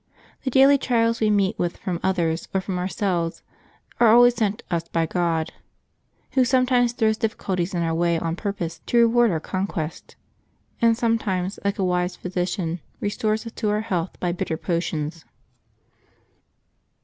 [0.43, 3.43] The daily trials we meet with from others or from ourselves
[3.99, 5.53] are always sent us by God,
[6.31, 10.15] Who sometimes throws difficulties in our way on purpose to reward our conquest;
[10.81, 15.23] and sometimes, like a wise physician, restores us to our health by bitter potions.